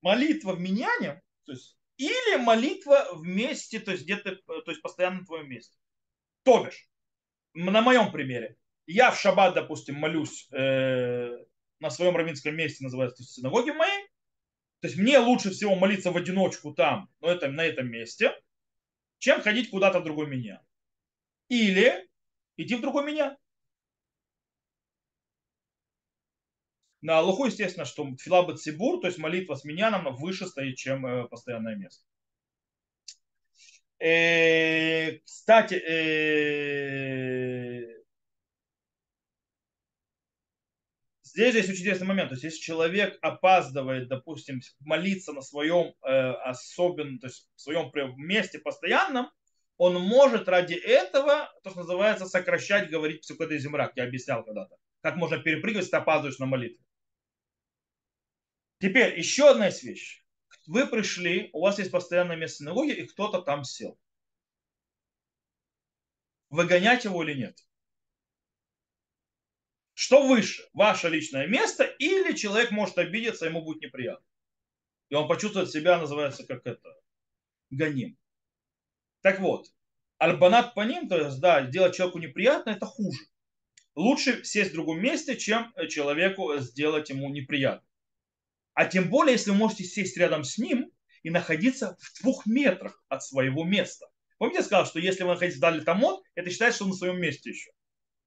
[0.01, 5.25] молитва в меняне, то есть, или молитва вместе, то есть где-то, то есть постоянно на
[5.25, 5.77] твоем месте.
[6.43, 6.89] То бишь,
[7.53, 11.37] на моем примере, я в шаббат, допустим, молюсь э,
[11.79, 14.07] на своем равинском месте, называется, то есть синагоге моей,
[14.79, 18.33] то есть мне лучше всего молиться в одиночку там, но это, на этом месте,
[19.19, 20.61] чем ходить куда-то в другой меня.
[21.49, 22.07] Или
[22.57, 23.37] идти в другой меня.
[27.01, 31.05] На Аллаху, естественно, что филаба цибур, то есть молитва с меня нам выше стоит, чем
[31.05, 32.03] э, постоянное место.
[33.99, 35.95] Э, кстати, э,
[41.35, 42.29] здесь есть очень интересный момент.
[42.29, 47.91] То есть, если человек опаздывает, допустим, молиться на своем э, особенном, то есть в своем
[48.17, 49.29] месте постоянном,
[49.77, 53.91] он может ради этого, то, что называется, сокращать, говорить психоты земрак.
[53.97, 54.77] Я объяснял когда-то.
[55.01, 56.81] Как можно перепрыгивать, если ты опаздываешь на молитву.
[58.79, 60.23] Теперь еще одна есть вещь.
[60.67, 63.99] Вы пришли, у вас есть постоянное место синагоги, и кто-то там сел.
[66.49, 67.64] Выгонять его или нет?
[69.95, 70.61] Что выше?
[70.73, 74.25] Ваше личное место или человек может обидеться, ему будет неприятно.
[75.09, 76.93] И он почувствует себя, называется, как это,
[77.69, 78.17] гоним.
[79.21, 79.67] Так вот,
[80.17, 83.19] альбанат по ним, то есть, да, сделать человеку неприятно, это хуже.
[83.95, 87.87] Лучше сесть в другом месте, чем человеку сделать ему неприятно.
[88.73, 90.91] А тем более, если вы можете сесть рядом с ним
[91.23, 94.07] и находиться в двух метрах от своего места.
[94.37, 97.21] Помните, я сказал, что если вы находитесь вдали тамот, это считается, что вы на своем
[97.21, 97.71] месте еще.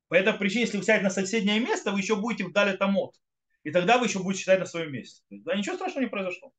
[0.09, 3.15] По этой причине, если вы сядете на соседнее место, вы еще будете вдали тамот.
[3.63, 5.23] И тогда вы еще будете считать на своем месте.
[5.29, 6.53] Да, ничего страшного не произошло.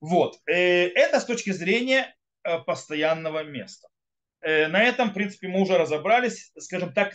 [0.00, 0.40] Вот.
[0.46, 3.88] Э, это с точки зрения э, постоянного места.
[4.40, 7.14] Э, на этом, в принципе, мы уже разобрались, скажем так,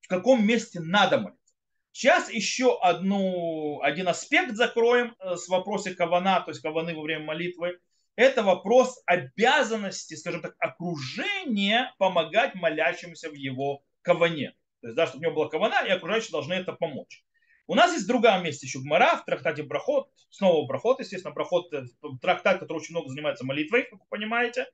[0.00, 1.54] в каком месте надо молиться.
[1.92, 7.78] Сейчас еще одну, один аспект закроем с вопроса кавана, то есть каваны во время молитвы.
[8.16, 14.54] Это вопрос обязанности, скажем так, окружения помогать молящимся в его каване.
[14.80, 17.24] То есть, да, чтобы у него была кавана, и окружающие должны это помочь.
[17.66, 21.72] У нас есть в другом месте еще Гмара, в трактате Брахот, снова Брахот, естественно, Брахот,
[21.72, 21.84] э,
[22.20, 24.66] трактат, который очень много занимается молитвой, как вы понимаете.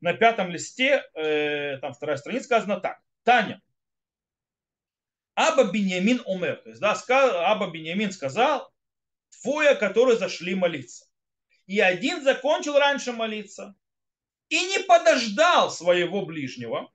[0.00, 3.00] На пятом листе, э, там вторая страница сказано так.
[3.24, 3.60] Таня,
[5.34, 6.56] Аба Беньямин умер.
[6.62, 6.94] То есть, да,
[7.50, 8.72] Аба Беньямин сказал,
[9.42, 11.06] двое, которые зашли молиться.
[11.66, 13.74] И один закончил раньше молиться
[14.48, 16.92] и не подождал своего ближнего.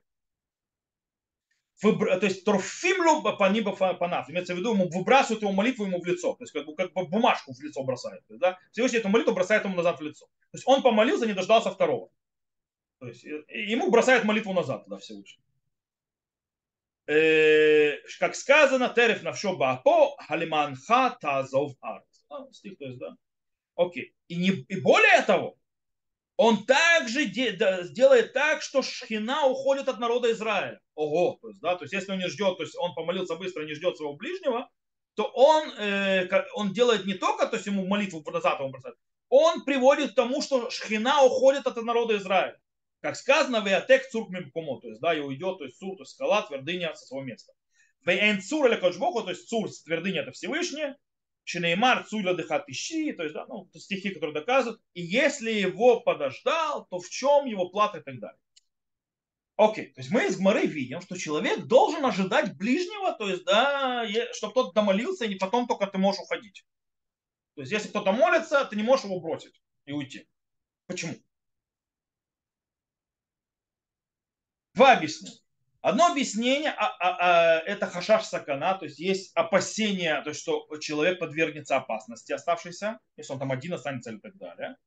[1.82, 4.30] То есть торфимлю паниба панаф.
[4.30, 6.34] Имеется в виду, ему выбрасывают его молитву ему в лицо.
[6.34, 8.24] То есть как, бы, как бы бумажку в лицо бросает.
[8.30, 8.58] Да?
[8.72, 10.26] Всевышний эту молитву бросает ему назад в лицо.
[10.26, 12.10] То есть он помолился, не дождался второго.
[13.00, 15.44] То есть ему бросает молитву назад тогда Всевышний.
[17.08, 22.06] Э, как сказано, терев навшо баапо, халиманха тазов арт.
[22.52, 23.16] Стих, то есть, да.
[23.76, 24.16] Окей.
[24.28, 25.58] И, не, и более того,
[26.38, 30.80] он также сделает так, что шхина уходит от народа Израиля.
[30.96, 33.64] Ого, то есть, да, то есть если он не ждет, то есть он помолился быстро,
[33.64, 34.70] не ждет своего ближнего,
[35.16, 38.96] то он, э, он делает не только, то есть ему молитву назад он бросает,
[39.30, 42.60] он приводит к тому, что шхина уходит от народа Израиля
[43.06, 46.14] как сказано, веатек цурк мимкумо, то есть, да, и уйдет, то есть цур, то есть
[46.14, 47.54] скала, твердыня со своего места.
[48.04, 50.96] Вейн цур или кочбоху, то есть цур, твердыня это Всевышний,
[51.46, 56.88] Шинеймар цуйла дыхат ищи, то есть, да, ну, стихи, которые доказывают, и если его подождал,
[56.88, 58.40] то в чем его плата и так далее.
[59.56, 64.06] Окей, то есть мы из Гмары видим, что человек должен ожидать ближнего, то есть, да,
[64.34, 66.66] чтобы кто-то домолился, и потом только ты можешь уходить.
[67.54, 70.28] То есть, если кто-то молится, ты не можешь его бросить и уйти.
[70.88, 71.14] Почему?
[74.74, 75.45] Два объяснения.
[75.86, 80.68] Одно объяснение а, а, а, это хашаш сакана, то есть есть опасение, то есть что
[80.80, 84.78] человек подвергнется опасности оставшейся, если он там один останется или так далее.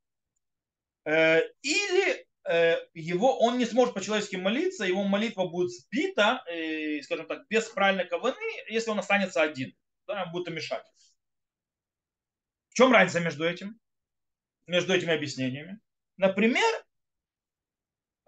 [1.04, 7.28] Э, или э, его, он не сможет по-человечески молиться, его молитва будет сбита, э, скажем
[7.28, 8.34] так, без правильной каваны,
[8.68, 9.76] если он останется один,
[10.08, 10.84] да, будет мешать.
[12.70, 13.78] В чем разница между этим?
[14.66, 15.78] Между этими объяснениями?
[16.16, 16.64] Например,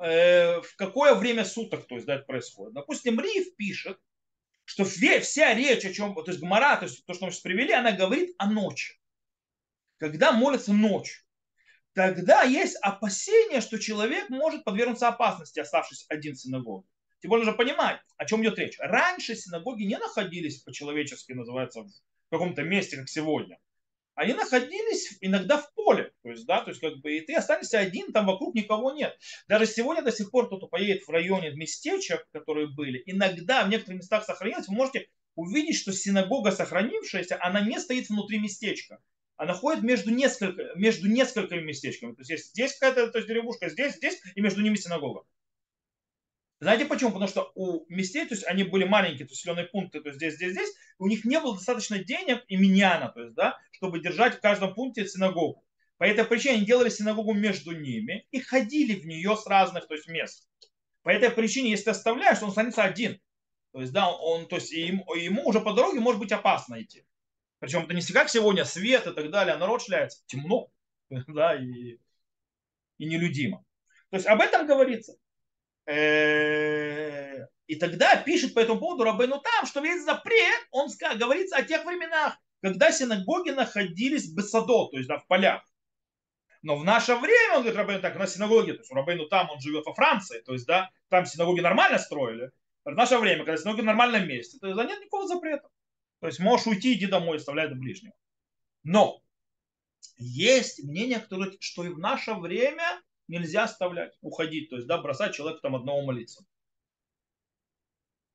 [0.01, 2.73] Э, в какое время суток то есть, да, это происходит.
[2.73, 3.99] Допустим, Риф пишет,
[4.65, 7.73] что вся речь о чем, то есть Гмара, то есть то, что мы сейчас привели,
[7.73, 8.99] она говорит о ночи.
[9.99, 11.23] Когда молится ночью,
[11.93, 16.87] тогда есть опасение, что человек может подвергнуться опасности, оставшись один в синагоге.
[17.21, 18.79] Тем более нужно понимать, о чем идет речь.
[18.79, 23.59] Раньше синагоги не находились по-человечески, называется, в каком-то месте, как сегодня,
[24.20, 26.12] они находились иногда в поле.
[26.22, 29.18] То есть, да, то есть, как бы, и ты останешься один, там вокруг никого нет.
[29.48, 34.00] Даже сегодня до сих пор кто-то поедет в районе местечек, которые были, иногда в некоторых
[34.00, 38.98] местах сохранилось, вы можете увидеть, что синагога сохранившаяся, она не стоит внутри местечка.
[39.37, 42.12] Она ходит между, несколько, между несколькими местечками.
[42.12, 45.22] То есть, есть здесь какая-то то есть, деревушка, здесь, здесь, и между ними синагога.
[46.61, 47.11] Знаете почему?
[47.11, 50.18] Потому что у местей, то есть они были маленькие, то есть зеленые пункты, то есть
[50.18, 54.01] здесь, здесь, здесь, у них не было достаточно денег и миньяна, то есть, да, чтобы
[54.01, 55.64] держать в каждом пункте синагогу.
[55.96, 59.94] По этой причине они делали синагогу между ними и ходили в нее с разных то
[59.94, 60.46] есть, мест.
[61.03, 63.18] По этой причине, если ты оставляешь, он останется один.
[63.73, 67.07] То есть, да, он, то есть ему, ему уже по дороге может быть опасно идти.
[67.59, 70.23] Причем это не как сегодня свет и так далее, а народ шляется.
[70.27, 70.70] Темно,
[71.09, 71.99] да, и,
[72.99, 73.64] и нелюдимо.
[74.11, 75.16] То есть об этом говорится.
[75.90, 81.62] Э, и тогда пишет по этому поводу Рабейну там, что весь запрет, он говорится о
[81.62, 85.64] тех временах, когда синагоги находились в Бесадо, то есть да, в полях.
[86.62, 89.61] Но в наше время, он говорит, Рабейну так, на синагоге, то есть Рабейну там, он
[89.61, 92.53] живет во Франции, то есть да, там синагоги нормально строили.
[92.85, 95.68] В наше время, когда синагоги в нормальном месте, то есть да, нет никакого запрета.
[96.20, 98.14] То есть можешь уйти, иди домой, оставляй до ближнего.
[98.85, 99.22] Но
[100.16, 103.00] есть мнение, которое, что и в наше время
[103.31, 106.45] нельзя оставлять, уходить, то есть да, бросать человека там одного молиться.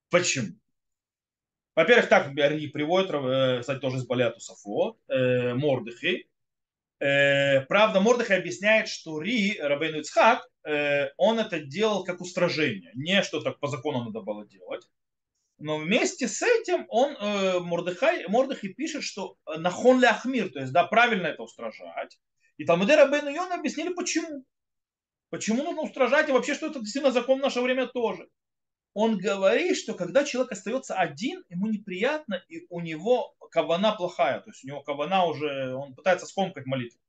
[0.09, 0.55] Почему?
[1.75, 6.29] Во-первых, так приводит, э, кстати, тоже из Баляту Сафо, э, Мордыхи.
[6.99, 13.21] Э, правда, Мордыхи объясняет, что Ри, Рабейну Ицхак, э, он это делал как устражение, не
[13.23, 14.87] что так по закону надо было делать.
[15.57, 20.71] Но вместе с этим он, э, Мордыхай, Мордыхай пишет, что нахон ли ахмир, то есть
[20.71, 22.17] да, правильно это устражать.
[22.57, 24.45] И Талмуды Рабейну Йона объяснили, почему.
[25.35, 28.29] Почему нужно устражать и вообще, что это действительно закон в наше время тоже.
[28.93, 34.51] Он говорит, что когда человек остается один, ему неприятно, и у него кавана плохая, то
[34.51, 37.01] есть у него кавана уже, он пытается скомкать молитву.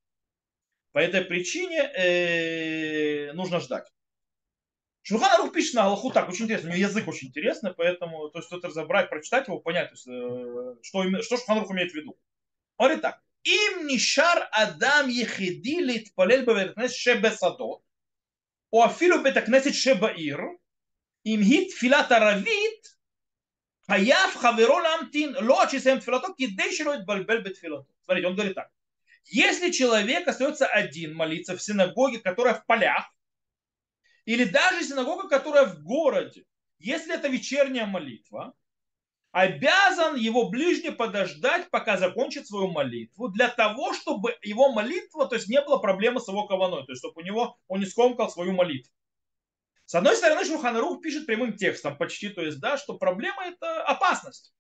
[0.91, 3.87] По этой причине э, нужно ждать.
[5.03, 8.41] Шурхан Арух пишет на Аллаху так, очень интересно, у него язык очень интересный, поэтому, то
[8.41, 11.95] есть, это разобрать, прочитать его, понять, то есть, э, что, что Шурхан Арух имеет в
[11.95, 12.19] виду.
[12.77, 17.86] Он говорит так, им нишар адам ехиди литпалель беверкнес шебесадот,
[18.76, 20.38] או אפילו בית הכנסת שבעיר,
[21.26, 22.88] אם היא תפילת ערבית,
[23.86, 27.92] חייב חברו להמתין לא עד שיסיים תפילתו, כדי שלא יתבלבל בתפילתו.
[28.04, 28.68] Смотрите, он говорит так.
[29.26, 33.06] Если человек остается один молиться в синагоге, которая в полях,
[34.26, 36.46] или даже синагога, которая в городе,
[36.80, 38.54] если это вечерняя молитва,
[39.37, 45.47] обязан его ближний подождать, пока закончит свою молитву, для того, чтобы его молитва, то есть
[45.47, 48.53] не было проблемы с его кованой, то есть чтобы у него он не скомкал свою
[48.53, 48.91] молитву.
[49.85, 54.55] С одной стороны, Шуханарух пишет прямым текстом почти, то есть, да, что проблема это опасность.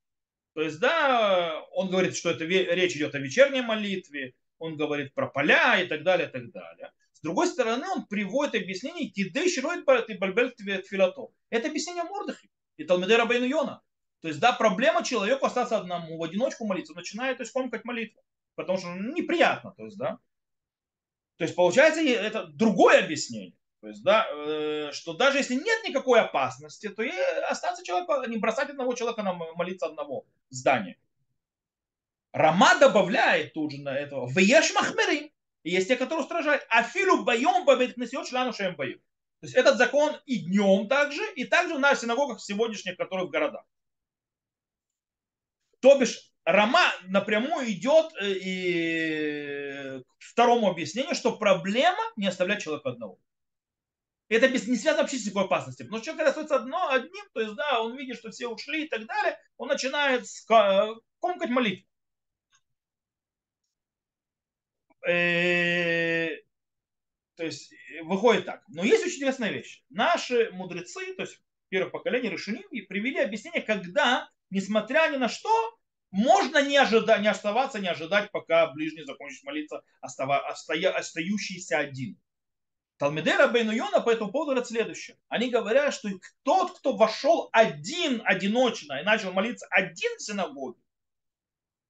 [0.53, 5.27] То есть, да, он говорит, что это речь идет о вечерней молитве, он говорит про
[5.27, 6.93] поля и так далее, и так далее.
[7.15, 10.55] С другой стороны, он приводит объяснение «Кидей широид и бальбель
[10.87, 11.29] филато».
[11.49, 13.83] Это объяснение Мордыхи и Талмедера Бейну Йона.
[14.23, 18.23] То есть, да, проблема человеку остаться одному, в одиночку молиться, начинает, то есть, комкать молитву,
[18.55, 20.19] потому что ну, неприятно, то есть, да.
[21.37, 23.57] То есть, получается, это другое объяснение.
[23.81, 27.11] То есть, да, э, что даже если нет никакой опасности, то и
[27.49, 30.99] остаться человеку, а не бросать одного человека на молиться одного в здании.
[32.33, 34.29] Рама добавляет тут же на этого.
[34.29, 35.31] Веш махмерим.
[35.63, 36.67] Есть те, которые устражают.
[36.69, 38.99] Афилу боем бавит несет шлану шем боем.
[39.41, 43.31] То есть этот закон и днем также, и также в наших синагогах сегодняшних, которые в
[43.31, 43.65] городах.
[45.81, 52.91] То бишь, Рама напрямую идет э, и к второму объяснению, что проблема не оставлять человека
[52.91, 53.19] одного.
[54.29, 55.89] Это не связано вообще с никакой опасностью.
[55.91, 58.89] Но человек, когда остается одно, одним, то есть, да, он видит, что все ушли и
[58.89, 61.85] так далее, он начинает комкать молитву.
[65.05, 66.29] Э,
[67.35, 67.73] то есть,
[68.05, 68.63] выходит так.
[68.69, 69.83] Но есть очень интересная вещь.
[69.91, 75.51] Наши мудрецы, то есть первое поколение решили, привели объяснение, когда несмотря ни на что,
[76.11, 82.19] можно не, ожидать, не оставаться, не ожидать, пока ближний закончит молиться, остава, остоя, остающийся один.
[82.99, 85.19] Талмедера Бейну Йона по этому поводу говорят следующее.
[85.29, 86.09] Они говорят, что
[86.43, 90.81] тот, кто вошел один, одиночно, и начал молиться один в синагоге,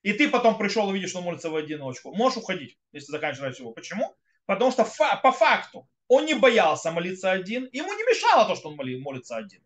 [0.02, 3.58] и ты потом пришел и видишь, что он молится в одиночку, можешь уходить, если заканчивать
[3.58, 3.72] его.
[3.72, 4.14] Почему?
[4.46, 8.68] Потому что фа- по факту он не боялся молиться один, ему не мешало то, что
[8.68, 9.65] он молится один.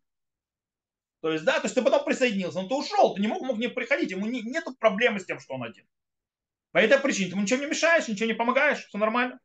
[1.20, 3.58] То есть, да, то есть ты потом присоединился, но ты ушел, ты не мог, мог
[3.58, 5.86] не приходить, ему не, нет проблемы с тем, что он один.
[6.72, 9.38] По этой причине ты ему ничего не мешаешь, ничего не помогаешь, все нормально.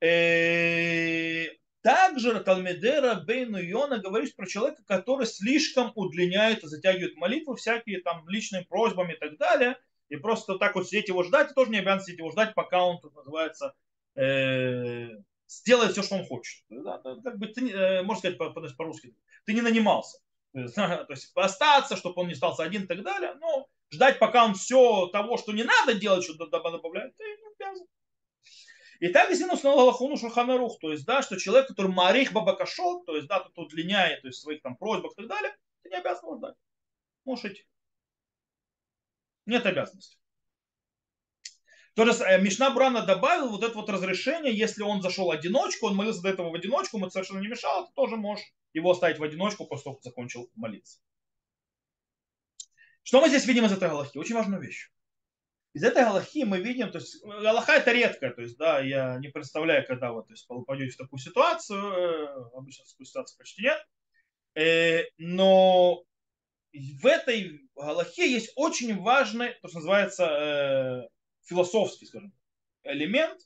[0.00, 1.46] Э,
[1.82, 8.28] также Талмедера Бейну Йона говорит про человека, который слишком удлиняет и затягивает молитву, всякие там
[8.28, 9.76] личные просьбами и так далее.
[10.08, 12.84] И просто так вот сидеть его ждать, ты тоже не обязан сидеть его ждать, пока
[12.84, 13.74] он, тут называется,
[14.14, 15.08] э,
[15.48, 16.62] сделает все, что он хочет.
[16.68, 20.18] Да, как бы ты, э, можно сказать по-русски, ты не нанимался.
[20.52, 23.34] То есть, то есть остаться, чтобы он не остался один и так далее.
[23.40, 27.86] Но ждать, пока он все того, что не надо делать, что добавляет, ты не обязан.
[29.00, 33.16] И так действительно установил Аллахуну Шурханарух, то есть, да, что человек, который марих бабакашот, то
[33.16, 36.38] есть, да, тут удлиняет, то есть, своих там просьбах и так далее, ты не обязан
[36.38, 36.54] ждать.
[37.24, 37.66] Можешь идти.
[39.44, 40.21] Нет обязанности.
[41.94, 45.96] То есть э, Мишна Брана добавил вот это вот разрешение, если он зашел одиночку, он
[45.96, 49.22] молился до этого в одиночку, ему совершенно не мешало, ты тоже можешь его оставить в
[49.22, 51.00] одиночку после того, как закончил молиться.
[53.02, 54.16] Что мы здесь видим из этой галахи?
[54.16, 54.90] Очень важную вещь.
[55.74, 59.28] Из этой галахи мы видим, то есть галаха это редкая, то есть да, я не
[59.28, 63.86] представляю, когда вы то есть, попадете в такую ситуацию, э, обычно такую ситуацию почти нет,
[64.54, 66.04] э, но
[66.72, 71.08] в этой галахе есть очень важный, то, что называется, э,
[71.44, 72.32] философский, скажем,
[72.84, 73.40] элемент.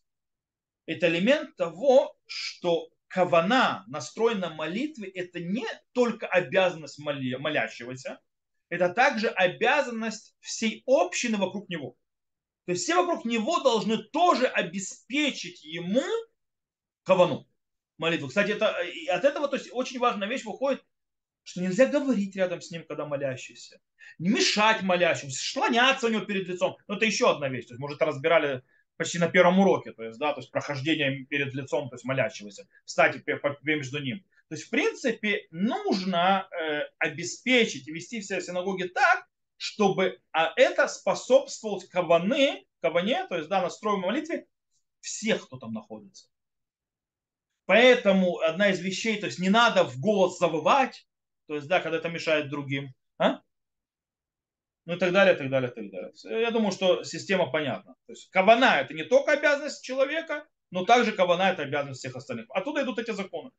[0.86, 8.20] Это элемент того, что кавана, настрой на молитве, это не только обязанность моля, молящегося,
[8.68, 11.96] это также обязанность всей общины вокруг него.
[12.66, 16.02] То есть все вокруг него должны тоже обеспечить ему
[17.04, 17.48] кавану,
[17.96, 18.28] молитву.
[18.28, 18.76] Кстати, это,
[19.08, 20.84] от этого то есть, очень важная вещь выходит,
[21.46, 23.80] что нельзя говорить рядом с ним, когда молящийся.
[24.18, 26.76] Не мешать молящимся, шлоняться у него перед лицом.
[26.88, 27.66] Но это еще одна вещь.
[27.66, 28.62] То есть, может, разбирали
[28.96, 32.66] почти на первом уроке, то есть, да, то есть прохождение перед лицом, то есть молящегося,
[32.84, 33.22] встать
[33.62, 34.24] между ним.
[34.48, 40.88] То есть, в принципе, нужно э, обеспечить и вести все синагоги так, чтобы а это
[40.88, 44.46] способствовало каваны, каване, то есть, да, настрою молитве
[45.00, 46.26] всех, кто там находится.
[47.66, 51.06] Поэтому одна из вещей, то есть не надо в голос завывать,
[51.46, 52.94] то есть, да, когда это мешает другим.
[53.18, 53.40] А?
[54.84, 56.12] Ну и так далее, и так далее, и так далее.
[56.42, 57.94] Я думаю, что система понятна.
[58.06, 62.46] То есть кабана это не только обязанность человека, но также кабана это обязанность всех остальных.
[62.50, 63.50] Оттуда идут эти законы.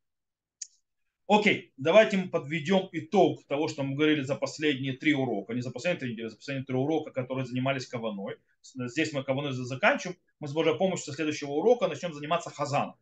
[1.29, 5.53] Окей, давайте мы подведем итог того, что мы говорили за последние три урока.
[5.53, 8.37] Не за последние три недели, а за последние три урока, которые занимались каваной.
[8.61, 10.17] Здесь мы каваной заканчиваем.
[10.39, 12.95] Мы с Божьей помощью со следующего урока начнем заниматься хазаном.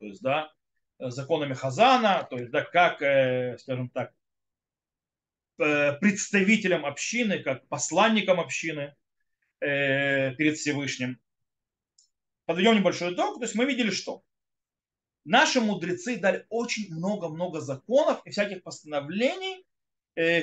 [0.00, 0.52] То есть, да,
[0.98, 4.12] законами Хазана, то есть, да, как, э, скажем так,
[5.58, 8.94] э, представителем общины, как посланником общины
[9.58, 11.18] перед Всевышним.
[12.44, 13.36] Подведем небольшой итог.
[13.36, 14.22] То есть мы видели, что
[15.24, 19.64] наши мудрецы дали очень много-много законов и всяких постановлений,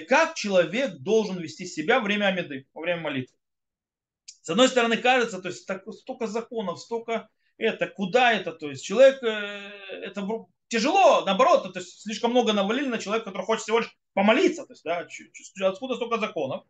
[0.10, 3.38] как человек должен вести себя во время Амиды, во время молитвы.
[4.41, 8.84] С одной стороны, кажется, то есть так, столько законов, столько это, куда это, то есть
[8.84, 9.28] человек, э,
[10.04, 10.28] это
[10.68, 14.74] тяжело, наоборот, то есть слишком много навалили на человека, который хочет всего лишь помолиться, то
[14.74, 15.08] есть, да,
[15.68, 16.66] откуда столько законов.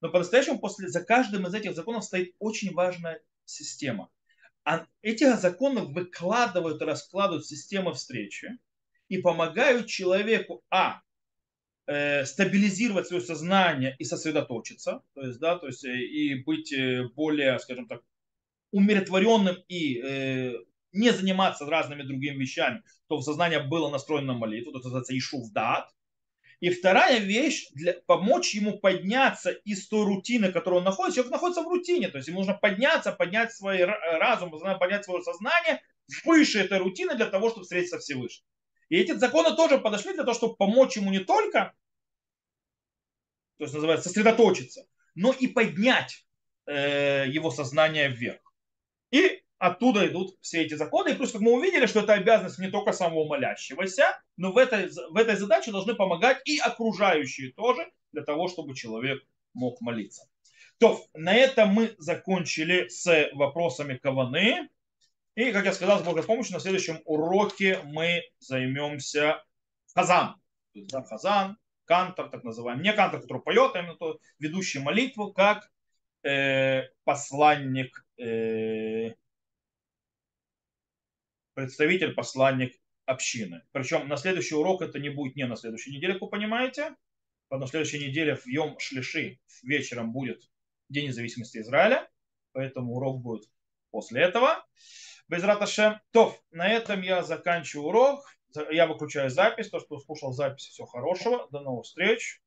[0.00, 4.10] Но по-настоящему после, за каждым из этих законов стоит очень важная система.
[4.64, 8.58] А эти законы выкладывают раскладывают систему встречи
[9.08, 11.02] и помогают человеку, а,
[11.86, 16.72] э, стабилизировать свое сознание и сосредоточиться, то есть, да, то есть э, и быть
[17.14, 18.02] более, скажем так,
[18.72, 20.54] умиротворенным и э,
[20.92, 25.88] не заниматься разными другими вещами, чтобы сознание было настроено на молитву, это называется Ишув Дат.
[26.60, 31.16] И вторая вещь, для, помочь ему подняться из той рутины, которой он находится.
[31.16, 35.82] Человек находится в рутине, то есть ему нужно подняться, поднять свой разум, поднять свое сознание
[36.24, 38.46] выше этой рутины для того, чтобы встретиться Всевышним.
[38.90, 41.74] И эти законы тоже подошли для того, чтобы помочь ему не только,
[43.58, 46.26] то есть называется сосредоточиться, но и поднять
[46.66, 48.41] э, его сознание вверх.
[49.12, 51.10] И оттуда идут все эти законы.
[51.10, 54.88] И плюс, как мы увидели, что это обязанность не только самого молящегося, но в этой,
[54.88, 59.22] в этой задаче должны помогать и окружающие тоже, для того, чтобы человек
[59.54, 60.28] мог молиться.
[60.78, 64.68] То, на этом мы закончили с вопросами каваны.
[65.34, 69.44] И, как я сказал, с Божьей помощью на следующем уроке мы займемся
[69.94, 70.36] хазан.
[70.74, 72.82] Да, хазан, кантор, так называемый.
[72.82, 75.70] Не кантор, который поет, а именно то, ведущий молитву, как
[76.22, 79.14] э, посланник, э,
[81.54, 82.74] представитель, посланник
[83.06, 83.62] общины.
[83.72, 86.94] Причем на следующий урок это не будет не на следующей неделе, как вы понимаете.
[87.50, 90.50] На следующей неделе в Йом Шлиши вечером будет
[90.88, 92.08] День независимости Израиля.
[92.52, 93.48] Поэтому урок будет
[93.90, 94.64] после этого.
[95.28, 96.00] Без раташем.
[96.10, 98.24] То, на этом я заканчиваю урок.
[98.70, 99.68] Я выключаю запись.
[99.68, 101.48] То, что слушал запись, всего хорошего.
[101.50, 102.40] До новых встреч.